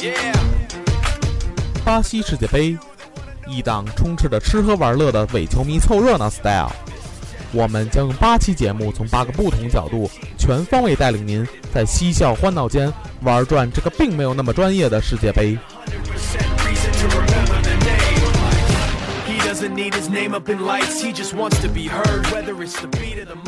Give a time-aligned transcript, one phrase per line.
[0.00, 0.14] 耶
[1.84, 2.76] 巴西世界杯
[3.46, 6.72] 一档充斥着吃喝玩乐的伪球迷凑热闹 style
[7.52, 12.92] 我们将用八期节目从八个不同角度全方位带领您在嬉笑欢闹间
[13.22, 15.56] 玩转这个并没有那么专业的世界杯。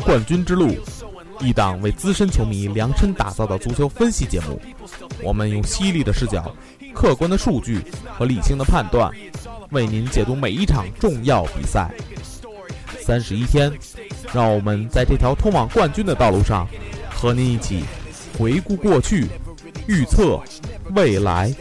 [0.05, 0.75] 冠军之路
[1.39, 4.61] 一档为资深球迷量身打造的足球分析节目。
[5.21, 6.53] 我们用犀利的视角、
[6.93, 7.81] 客观的数据
[8.17, 9.11] 和理性的判断，
[9.71, 11.91] 为您解读每一场重要比赛。
[13.01, 13.71] 三十一天，
[14.33, 16.67] 让我们在这条通往冠军的道路上，
[17.11, 17.83] 和您一起
[18.37, 19.27] 回顾过去，
[19.87, 20.41] 预测
[20.95, 21.53] 未来。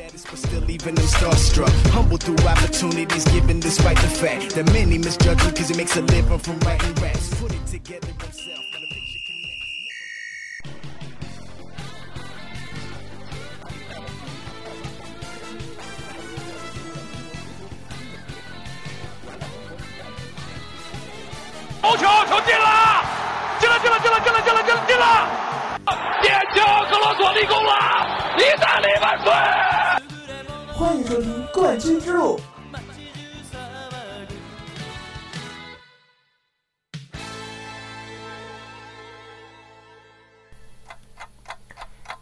[27.35, 29.33] 立功了，意大利万岁！
[30.73, 32.39] 欢迎收听《冠军之路》。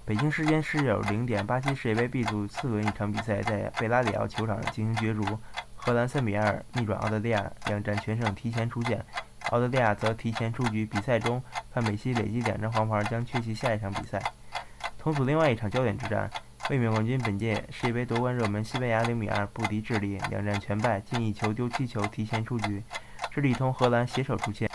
[0.07, 5.39] 北京时间十九零点，巴西世界杯 B 组次轮一场比赛在贝拉里奥球场上进行角逐，
[5.77, 9.05] 荷兰三比二逆转澳大利亚，两战全胜提前出线。
[9.51, 14.19] 澳大利亚则提前出局，比赛中范佩西累积两张黄牌，将缺席下一场比赛。
[15.02, 16.30] 同组另外一场焦点之战，
[16.70, 22.80] 卫冕冠军本届世界杯夺冠热门西班牙零比二不敌智利，两战全败，进一球丢七球，提前出局。
[23.33, 24.70] 智利同荷兰携手出线。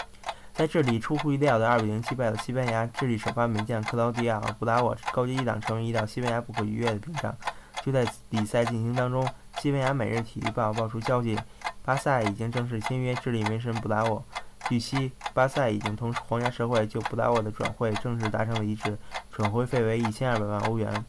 [0.54, 7.34] 在这里出乎意料的二比零击败了西班牙，智利首发门将克劳迪奥·布拉沃高阶一档成为一道西班牙不可逾越的屏障。
[7.82, 9.26] 就在比赛进行当中，
[9.60, 11.40] 西班牙《每日体育报》爆出消息，
[11.86, 14.22] 巴萨已经正式签约智利门神布拉沃。
[14.68, 18.98] 据悉，巴萨已经同皇家社会就布拉沃的转会正式达成了一致，
[19.38, 21.06] 转会费为一千二百万欧元。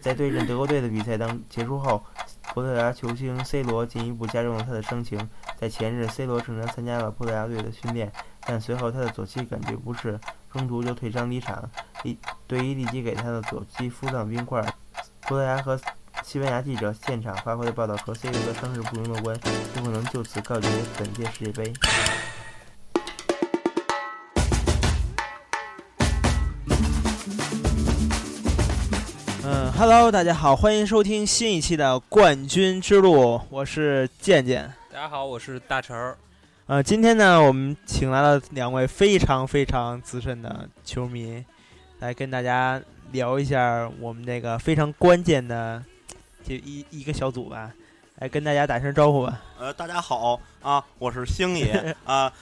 [0.00, 2.02] 在对阵德国队的比赛当结束后，
[2.52, 5.16] 葡萄牙球星 C 罗进一步加重了他的伤情。
[5.56, 10.18] 在前日，C 罗正常参加了葡萄牙队的训练，但随后他的左膝感觉不适，
[10.52, 11.70] 中途就退伤离场。
[12.02, 12.18] 立
[12.48, 14.60] 队医立即给他的左膝敷上冰块。
[15.20, 15.78] 葡萄牙和
[16.24, 19.38] 西班牙记者现场发回的报道和 C 罗的伤势不容乐观，
[19.76, 20.68] 有可能就此告别
[20.98, 21.72] 本届世界杯。
[29.76, 34.72] ，Hello，大家好，欢迎收听新一期的《冠军之路》，我是健健。
[34.92, 36.16] 大家好，我是大成儿。
[36.66, 41.44] 呃，今天呢，我们请来了两位非常非常资深的球迷，
[41.98, 45.82] 来跟大家聊一下我们这个非常关键的
[46.44, 47.72] 就一一个小组吧，
[48.16, 49.40] 来跟大家打声招呼吧。
[49.58, 52.32] 呃，大家好啊，我是星爷 啊，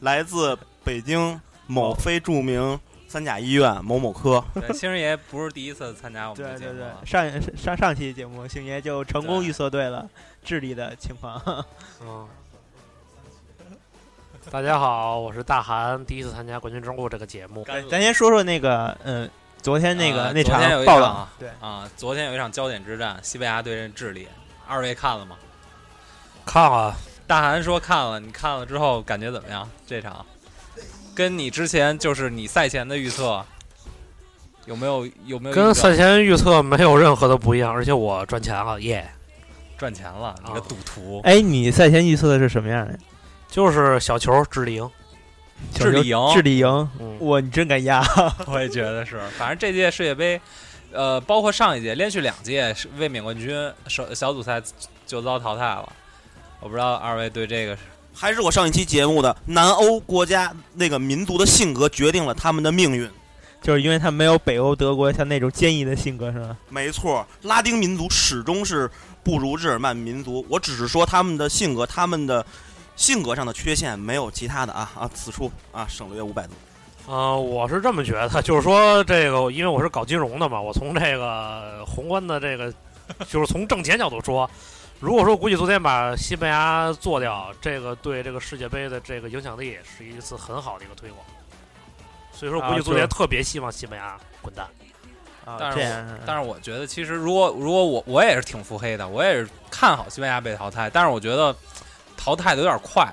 [0.00, 4.44] 来自北京某非著名三甲医院某某科。
[4.54, 10.06] 对，星爷不是第一次参加我们对对对的节目了，，上上上期节目，星爷就成功预测对了
[10.44, 11.42] 智利的情况。
[12.02, 12.28] 嗯，
[14.50, 17.66] 大家好，我是大韩，第一次参加《冠军之路》这个节目。
[17.90, 19.28] 咱先说说那个，嗯，
[19.62, 24.28] 昨天那个、那呃昨天有一爆冷场啊，对，啊，昨天有一场焦点之战，西班牙对阵智利，
[24.66, 25.36] 二位看了吗？
[26.44, 26.94] 看了，
[27.26, 29.68] 大韩说看了，你看了之后感觉怎么样？
[29.86, 30.24] 这场
[31.18, 33.44] 跟你之前就是你赛前的预测
[34.66, 39.04] 有没有有没有跟赛前预测没有任何的不一样，而且我赚钱了，耶！
[39.76, 40.32] 赚钱了？
[40.46, 42.96] 你个啊赌徒，哎，你赛前预测的是什么样的？
[43.48, 44.88] 就是小球智利赢。
[45.74, 48.00] 智利赢智利赢，嗯，哇，你真敢压！
[48.46, 49.20] 我也觉得是。
[49.36, 50.40] 反正这届世界杯，
[50.92, 54.62] 呃，包括上一届连续两届卫冕冠军小小组赛
[55.04, 55.92] 就遭淘汰了。
[56.60, 57.82] 我不知道二位对这个是
[58.20, 63.08] 还是我上一期节目的南欧国家那个民族的性格决定了他们的命运。
[63.62, 66.56] 就是因为他没有北欧德国像那种坚毅的性格，是吧？
[66.68, 68.90] 没错，拉丁民族始终是
[69.22, 70.44] 不如日耳曼民族。
[70.48, 72.44] 我只是说他们的性格，他们的
[72.96, 75.10] 性格上的缺陷，没有其他的啊啊！
[75.14, 76.50] 此处啊省略五百字。
[77.06, 82.72] 呃，我是这么觉得，就是说这个，因为我是搞金融的嘛，我从这个宏观的这个，
[83.28, 84.48] 就是从挣钱角度说，
[85.00, 91.24] 如果说估计昨天把西班牙做掉，这个对这个世界杯的这个影响力是一次很好的一个推广。
[92.32, 94.66] 所以说，估计昨天特别希望西班牙滚蛋。
[95.44, 101.56] 啊但是但是我觉得其实如果如果我我也是挺腹黑的，我也是看好西班牙被淘汰，但是我觉得
[102.16, 103.10] 淘汰的有点快。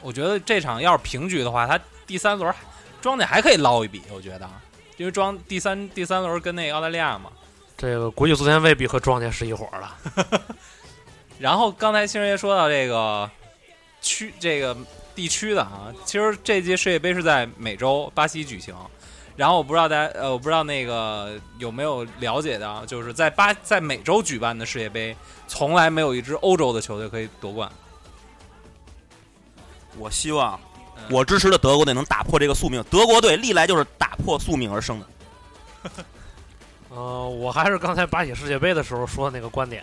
[0.00, 2.54] 我觉得这场要是平局的话，他第三轮
[3.00, 4.48] 庄家还可以捞一笔，我觉得，
[4.96, 7.30] 因为庄第三第三轮跟那个澳大利亚嘛。
[7.76, 10.40] 这个估计昨天未必和庄家是一伙儿的。
[11.42, 13.28] 然后刚才星儿爷说到这个
[14.00, 14.76] 区这个
[15.12, 18.72] 地区的啊，其实这届世界杯是在美洲巴西举行。
[19.34, 25.16] 然后我不知道大家呃，我不知道那个有没有了解的，就是在巴在美洲举办的世界杯，
[25.48, 27.68] 从来没有一支欧洲的球队可以夺冠。
[29.98, 30.60] 我希望
[30.96, 32.80] 嗯我支持的德国队能打破这个宿命。
[32.88, 35.06] 德国队历来就是打破宿命而生的。
[36.90, 39.82] 呃，我还是刚才巴西世界杯的时候说的那个观点，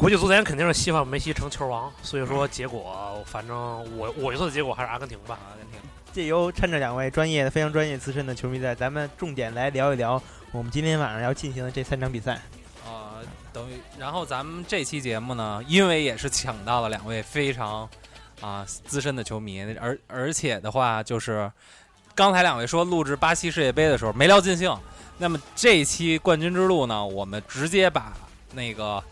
[0.00, 3.54] 估计昨天肯定是希望梅西成球王，所以说结果反正
[3.98, 5.38] 我我预测的结果还是阿根廷吧。
[5.46, 5.78] 阿根廷
[6.10, 10.20] 借由趁着两位专业的、非常专业资深的球迷在，咱们重点来聊一聊
[10.52, 12.40] 我们今天晚上要进行的这三场比赛。
[12.82, 13.20] 啊、
[13.52, 17.86] 等于然后咱们这期节目呢，因为也是抢到了两位非常
[18.40, 21.52] 啊资深的球迷，而而且的话就是
[22.14, 24.74] 刚才两位说录制巴西世界杯的时候没聊尽兴，
[25.18, 28.14] 那么这一期冠军之路呢，我们直接把
[28.54, 29.04] 那个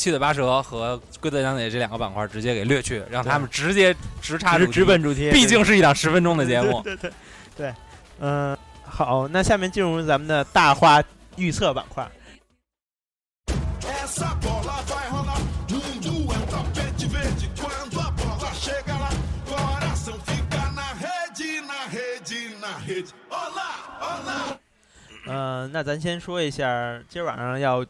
[0.00, 5.30] 七嘴八舌和规则讲解这两个板块直接给略去，让他们直接直插直奔主题。
[5.30, 6.80] 毕竟是一档十分钟的节目。
[6.80, 7.12] 对对
[7.54, 7.74] 对，
[8.18, 11.04] 嗯，好，那下面进入咱们的大花
[11.36, 12.10] 预测板块。
[25.26, 27.84] 嗯，那咱先说一下，今儿晚上要。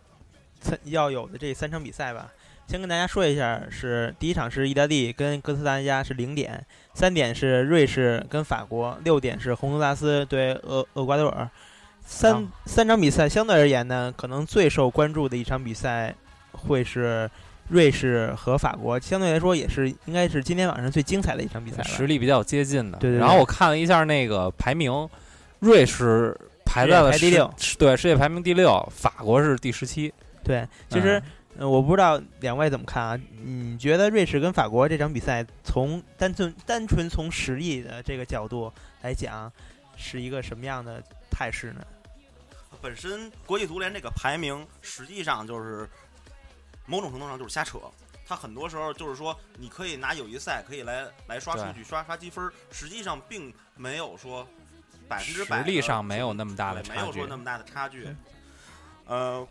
[0.60, 2.30] 参要有的这三场比赛吧。
[2.68, 6.64] 先跟大家说一下，是第一场是意大利跟哥斯达黎加是零点，
[6.94, 11.50] 三点是瑞士跟法国，六点是洪都拉斯对厄厄瓜多尔。
[12.04, 16.14] 三啊三场比赛相对而言呢，可能最受关注的一场比赛
[16.52, 17.28] 会是
[17.70, 21.84] 瑞士和法国，相对来说也是应该是今天晚上最精彩的一场比赛了。
[21.84, 22.98] 实力比较接近的。
[22.98, 25.08] 对对对然后我看了一下那个排名，
[25.58, 30.12] 瑞士排在排第六，对，世界排名第六，法国是第十七。
[30.44, 31.22] 对，其实、
[31.56, 33.20] 呃，我不知道两位怎么看啊？
[33.42, 38.72] 你觉得瑞士跟法国这场比赛，从单纯单纯从实力的这个角度
[39.02, 39.52] 来讲，
[39.96, 41.84] 是一个什么样的态势呢？
[42.80, 45.88] 本身国际足联这个排名实际上就是
[46.86, 47.78] 某种程度上就是瞎扯。
[48.26, 54.46] 它很多时候就是说，你可以拿友谊赛可以来来刷数据、刷刷积分，实际上并没有说
[55.08, 58.08] 百分之百实力上没有那么大的差距没有说那么大的差距。
[59.06, 59.44] 呃，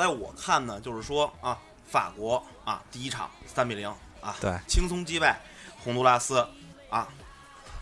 [0.00, 3.88] 在我看呢，就是说啊，法国啊，第一场三比零
[4.20, 5.38] 啊，对，轻松击败
[5.78, 6.44] 洪都拉斯
[6.88, 7.06] 啊，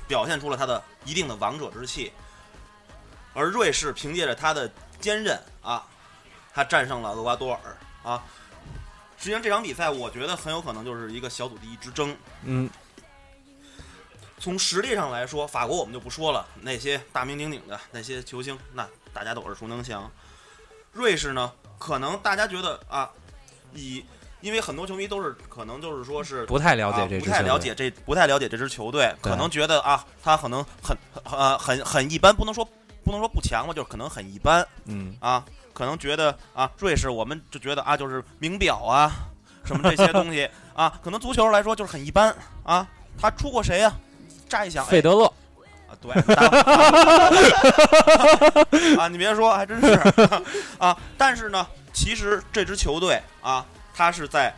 [0.06, 2.12] 表现出了他的一定的王者之气。
[3.34, 4.70] 而瑞士凭借着他的
[5.00, 5.86] 坚韧啊，
[6.52, 8.24] 他战胜了厄瓜多尔啊。
[9.16, 12.16] 实际上这场比赛，我觉得很有可能就是一个小组第一之争。
[12.42, 12.68] 嗯，
[14.38, 20.10] 从实力上来说，法国我们就不说了，那些大名鼎鼎的那些球星，那大家都耳熟能详。
[20.92, 23.08] 瑞士呢，可能大家觉得啊，
[23.74, 24.04] 以
[24.40, 27.32] 因为很多球迷都是可能就是说是不太了解啊不这支球队。
[27.32, 32.64] 太了解这不太了解这支球队，可能觉得啊，他可能很呃很很一般，不能说
[33.04, 34.66] 不能说不强吧，就是可能很一般。
[34.84, 39.10] 嗯，啊，可能觉得啊，瑞士我们就觉得啊，就是名表啊，
[39.64, 42.86] 什么这些东西啊，可能足球来说就是很一般啊。
[43.20, 43.92] 他出过谁呀、
[44.48, 44.88] 乍一想，哎。
[44.88, 45.32] 费德勒，
[45.88, 46.12] 啊，对，
[48.96, 49.92] 啊，你别说，还真是。
[50.78, 50.96] 啊。
[51.16, 53.64] 但是呢，其实这支球队啊，
[53.94, 54.54] 他是在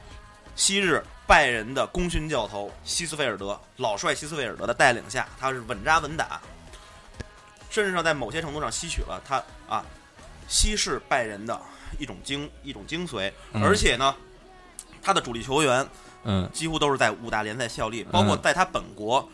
[0.57, 6.41] 昔日拜仁的功勋教头希斯菲尔德老帅希斯菲尔德的带领下，他是稳扎稳打，
[7.71, 9.85] 甚至上在某些程度上吸取了他啊
[10.49, 11.59] 西式拜仁的
[11.99, 13.63] 一种精一种精髓，嗯。
[13.63, 14.13] 而且呢，
[15.01, 15.87] 他的主力球员
[16.25, 19.27] 嗯，几乎都是在五大联赛效力，包括在他本国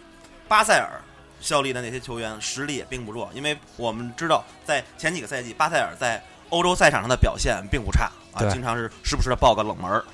[0.47, 1.01] 巴塞尔
[1.41, 3.31] 效力的那些球员，实力也并不弱。
[3.35, 10.05] 因为我们知道，在前几个赛季，巴塞尔在欧洲赛场上的表现并不差啊，经常是时不时的爆个冷门儿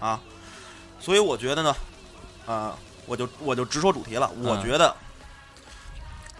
[0.00, 0.20] 啊。
[0.98, 1.76] 所以我觉得呢，
[2.46, 4.30] 啊，我就我就直说主题了。
[4.42, 4.94] 我嗯觉得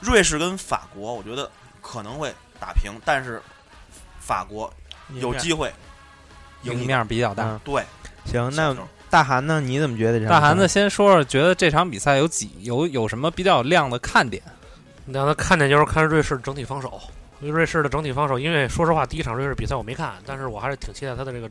[0.01, 1.51] 瑞士跟法国，我觉得
[1.81, 3.43] 可能会打平，但是
[4.21, 4.73] 法国
[5.15, 5.73] 有机会
[6.63, 7.45] 赢面比较大。
[7.45, 7.85] 嗯对，
[8.25, 8.75] 行，那
[9.15, 9.61] 大韩呢？
[9.61, 10.29] 你怎么觉得这场？
[10.29, 14.43] 大韩子先说说，觉得这场比赛有几有有什么比较亮的看点？
[15.07, 17.01] 让他看见就是看瑞士整体防守。
[17.39, 21.49] 瑞士的整体防守，因为说实话，第一场瑞士比赛我没看，但是我还是挺期待他的这个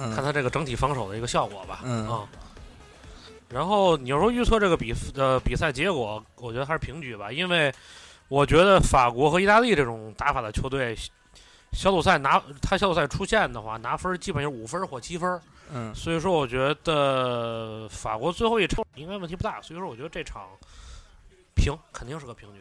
[0.00, 1.80] 嗯看他这个整体防守的一个效果吧。
[1.84, 2.24] 嗯啊。
[3.50, 7.70] 然后你要说预测这个比呃比赛结果，我觉得还是平局吧，因为
[8.28, 10.96] 我觉得法国和意大利这种打法的球队，
[11.72, 15.40] 小组赛拿他小组赛出线的话，拿分基本就是五分或七分，
[15.72, 20.48] 嗯所以说我觉得法国最后一场应该问题不大，所以说我觉得这场
[21.54, 22.60] 平肯定是个平局。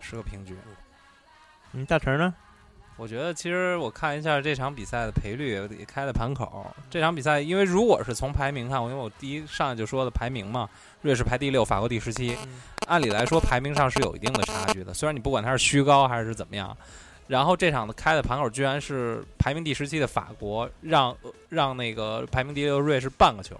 [0.00, 0.56] 是个平局。
[1.72, 2.34] 嗯，大成呢？
[2.96, 6.66] 我觉得其实我看一下这场比赛的赔率也开的盘口。
[6.90, 10.68] 这场比赛，因为如果是从排名看，因为我第一上来就说的排名嘛，
[11.02, 12.36] 瑞士排第六，法国第十七。
[12.88, 16.76] 按理来说排名上是有一定的差距的，虽然你不管它是虚高还是怎么样。
[17.28, 21.16] 然后这场的开的盘口居然是排名第十七的法国让
[21.48, 23.54] 让那个排名第六的瑞士半个球，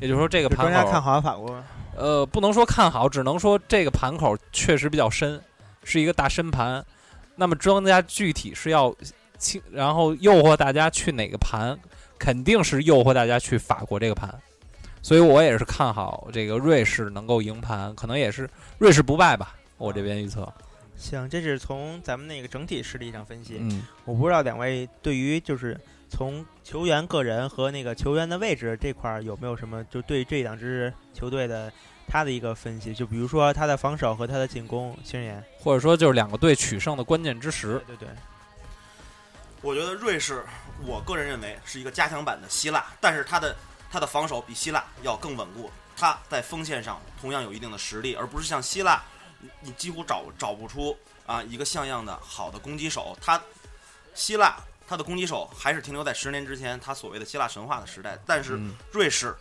[0.00, 1.62] 也就是说这个盘口专家看好法国，
[1.96, 5.38] 呃，不能说看好，只能说这个盘口确实比较深，
[5.84, 6.82] 是一个大深盘。
[7.36, 8.94] 那么庄家具体是要
[9.38, 11.78] 清，然后诱惑大家去哪个盘，
[12.18, 14.32] 肯定是诱惑大家去法国这个盘。
[15.02, 18.48] 所以我也是看好这个瑞士能够赢盘，可能也是
[18.78, 19.54] 瑞士不败吧。
[19.78, 20.46] 我这边预测，
[21.00, 23.56] 行，这是从咱们那个整体实力上分析。
[23.58, 25.78] 嗯，我不知道两位对于就是
[26.10, 31.72] 从球员个人和那个球员的位置这块儿有没有什么，就对这两支球队的
[32.06, 35.42] 他的一个分析，就比如说他的防守和他的进攻，星爷。
[35.58, 37.82] 或者说就是两个队取胜的关键之时。
[37.86, 38.08] 对对对，
[39.62, 40.44] 我觉得瑞士，
[40.84, 43.56] 我个人认为是一个加强版的希腊，但是他的
[43.90, 49.02] 他的防守比希腊要更稳固，他在锋线上同样有一定的实力，而不是像希腊，
[49.40, 53.16] 你你几乎找找不出啊一个像样的好的攻击手。
[53.20, 53.40] 他
[54.14, 54.56] 希腊
[54.86, 59.34] 他的攻击手还是停留在十年之前他所谓的希腊神话的时代，但是嗯瑞士，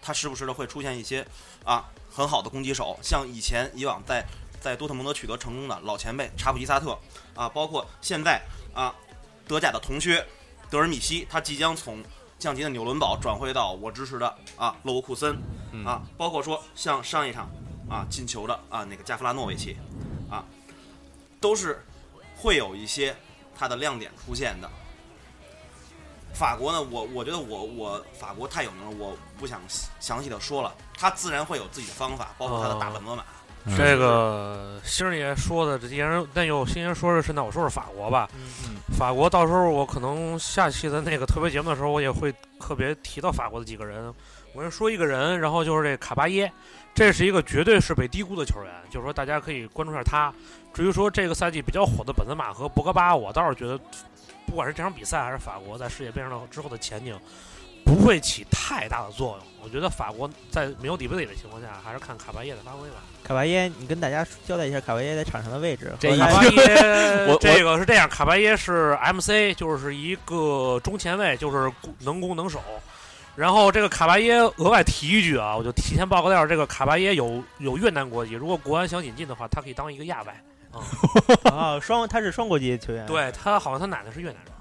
[0.00, 1.26] 他时不时的会出现一些
[1.64, 4.24] 啊很好的攻击手，像以前以往在
[4.60, 6.96] 在多特蒙德取得成功的老前辈查普伊萨特
[7.34, 8.40] 啊，包括现在
[8.72, 8.94] 啊
[9.48, 10.24] 德甲的同靴
[10.70, 12.02] 德尔米西，他即将从
[12.38, 15.36] 降级的纽伦堡转会到我支持的啊勒沃库森
[15.72, 17.50] 嗯啊，包括说像上一场
[17.92, 19.76] 啊进球的啊那个加夫拉诺维奇
[20.30, 20.42] 啊，
[21.38, 21.84] 都是
[22.34, 23.14] 会有一些
[23.54, 24.70] 他的亮点出现的。
[26.32, 29.60] 法国呢，我我觉得我我法国太有名了，我不想
[30.00, 33.22] 详细的说了，他自然会有自己的方法，包括他的大本罗马。
[33.22, 38.28] 嗯这个星爷说的，这既然但有星爷说的是，那我说是法国吧。
[38.34, 44.12] 嗯法国到时候我可能下期的那个特别节目的时候，我也会特别提到法国的几个人。
[44.54, 46.50] 我先说一个人，然后就是这卡巴耶，
[46.94, 50.32] 这是一个绝对是被低估的球员，就是说大家可以关注一下他。
[50.74, 53.78] 至于说这个赛季比较火的本泽马和博格巴，我倒是觉得，
[54.46, 57.18] 不管是这场比赛还是法国在世界杯上的之后的前景，
[57.84, 59.46] 不会起太大的作用。
[59.64, 62.96] 我觉得法国在没有底贝里的情况下，还是看卡巴耶的发挥吧。
[63.24, 65.94] 卡巴耶，你跟大家交代一下卡巴耶在场上的位置。
[65.98, 72.60] 这卡巴耶 我，这个是这样，卡巴耶是 MC，就是一个中前卫，就是能攻能守。
[73.34, 80.42] 然后这个卡巴耶额外提一句啊，我就提前报个料，这个卡巴耶有有越南国籍，如果国安想引进的话，他可以当一个亚外。
[81.52, 83.06] 啊，双他是双国籍球员。
[83.06, 84.52] 对他好像他奶奶是越南人。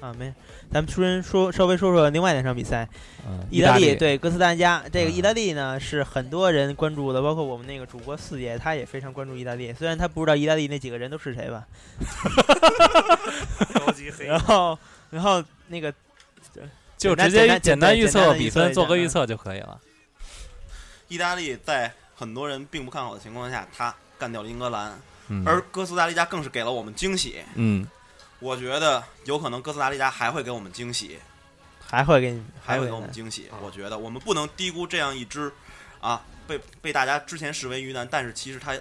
[0.00, 0.34] 啊，没，
[0.72, 2.88] 咱们说说稍微说说另外两场比赛，
[3.24, 4.82] 嗯，意大利利对哥斯达黎加。
[4.92, 9.72] 这个嗯意大利呢是很多人关注的，包括我们那个主播四爷，他也非常关注意大利。
[9.72, 11.64] 虽然他不知道意大利那几个人都是谁吧，
[13.78, 14.76] 高级黑然后
[15.10, 15.94] 然后那个
[17.02, 19.80] 就直接简单预简单预测比分，做个预测就可以了。
[21.08, 27.42] 意大利在很多人并不看好的情况下，他干掉了英格兰，嗯而哥斯达黎加更是给了我们惊喜。
[27.54, 27.86] 嗯，
[28.38, 31.18] 我觉得有可能哥斯达黎加还会给我们惊喜，
[31.84, 33.50] 还会给你还会给我们惊喜。
[33.60, 35.52] 我觉得我们不能低估这样一支
[36.00, 38.74] 啊，被被大家之前视为鱼腩，但是其实他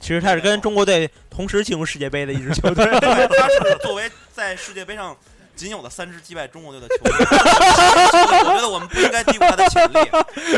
[0.00, 2.86] 其实他是跟中国队同时进入世界杯的一支球队。
[3.00, 5.14] 他是作为在世界杯上
[5.58, 7.12] 仅有的三支击败中国队的球队，
[8.46, 9.98] 我觉得我们不应该低估他的潜力。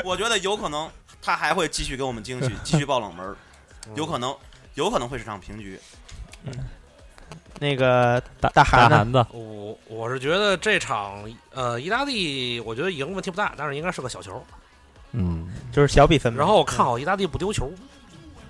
[0.05, 0.89] 我觉得有可能
[1.23, 3.35] 他还会继续给我们惊喜，继续爆冷门，
[3.97, 4.37] 有可能
[4.75, 5.81] 有可能会是场平局。
[7.59, 14.45] 那个大大韩子，我我是觉得这场呃意大利，我觉得赢问题不大，但是应该是个小球。
[15.13, 16.35] 嗯，就是小比分。
[16.35, 17.71] 然后我看好意大利不丢球，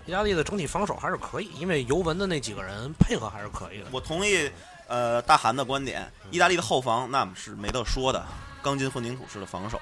[0.06, 3.86] 意大利的整体防守还是可以，因为尤文的那几个人配合还是可以的。
[3.90, 4.48] 我同意
[4.90, 8.22] 呃大韩的观点，意大利的后防那么是没得说的，
[8.60, 9.80] 钢筋混凝土式的防守，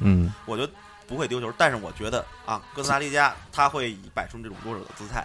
[0.00, 0.72] 嗯，我觉得
[1.06, 1.52] 不会丢球。
[1.58, 5.22] 但是我觉得啊，哥斯达黎加他会以摆出这种弱者的姿态。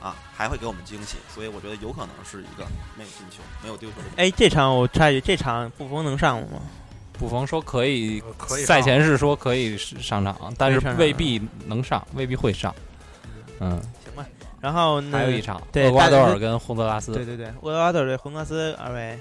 [0.00, 4.22] 啊，还会给我们惊喜，所以我觉得有可能是一个没有进球、没有丢球的。
[4.22, 6.60] 哎，这场我插一句，这场布冯能上吗？
[7.14, 12.74] 布冯说可以，呃可以赛前是说可以上场，但是未必能上，未必会上。
[13.60, 13.80] 嗯。
[14.64, 17.12] 然后呢还有一场对厄瓜多尔跟洪都拉斯。
[17.12, 19.18] 对对对，厄瓜多尔对洪都拉斯，二位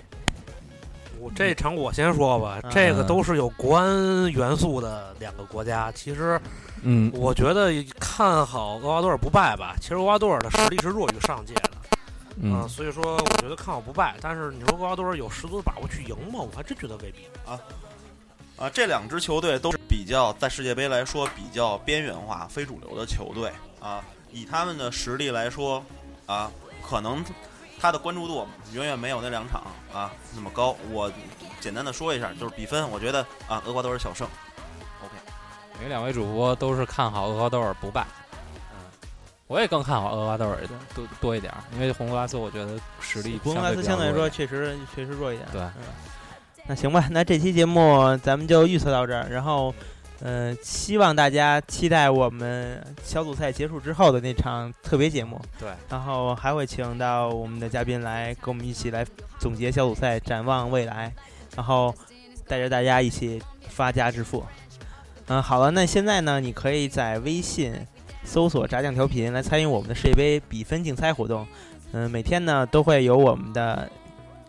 [1.20, 5.92] 我这场我先说吧，嗯这个都是有国安元素的两个国家。
[5.92, 6.40] 其实
[6.82, 9.76] 嗯，我觉得看好厄瓜多尔不败吧。
[9.82, 11.72] 其实厄瓜多尔的实力是弱于上届的，
[12.42, 14.16] 嗯啊，所以说我觉得看好不败。
[14.22, 16.40] 但是你说厄瓜多尔有十足的把握去赢吗？
[16.40, 17.60] 我还真觉得未必啊。
[18.56, 24.02] 啊，这两支球队都是比较在世界杯来说比较边缘化、非主流的球队啊。
[24.34, 25.84] 以他们的实力来说
[26.26, 27.24] 啊，可能
[27.80, 29.62] 他的关注度远远没有那两场
[29.94, 30.76] 啊那么高。
[30.92, 31.12] 我
[31.62, 34.28] 简单的说一下，就是比分，我觉得啊，厄瓜多尔小胜。
[35.04, 35.16] OK，
[35.76, 38.06] 因为两位主播都是看好厄瓜多尔不败。
[38.74, 39.08] 嗯，
[39.48, 45.48] 我也更看好厄瓜多尔的多多一点儿，因为洪都拉斯我觉得实力洪都拉斯相对来说确实确实弱一点。
[45.52, 45.84] 对嗯，
[46.66, 49.74] 那行吧，那这期节目咱们就预测到这儿，然后。
[50.26, 55.38] 呃，希望大家期待我们小组赛结束之后的那场特别节目。
[55.60, 59.06] 对，然后还会请到我们的嘉宾来跟我们一起来
[59.38, 61.14] 总结小组赛，展望未来，
[61.58, 61.94] 然后
[62.48, 64.42] 带着大家一起发家致富。
[65.28, 67.76] 嗯，好了，那现在呢，你可以在微信
[68.24, 71.46] 搜索“炸酱调频”来参与我们的世界杯比分竞猜活动。
[71.92, 73.92] 嗯，每天呢都会有我们的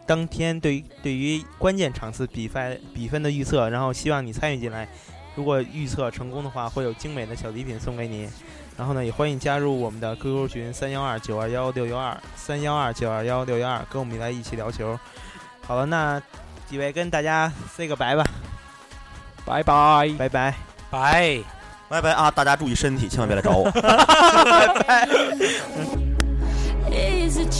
[0.07, 4.88] 当天对于对于关键场次比赛比分的预测，然后希望你参与进来。
[5.35, 8.29] 如果预测成功的话，会有精美的小礼品送给你。
[8.76, 14.99] 然后呢，也欢迎加入我们的 QQ 群三幺二九二幺六幺二三幺二九二幺六幺二，跟我们来一起聊球。
[15.67, 16.21] 好了，那
[16.69, 18.25] 几位跟大家 say 个拜吧，
[19.45, 20.09] 拜拜。
[20.19, 20.55] 拜拜。
[20.91, 21.41] 拜。
[21.87, 22.31] 拜拜啊！
[22.31, 23.71] 大家注意身体，千万别来找我。
[26.91, 27.50] Is it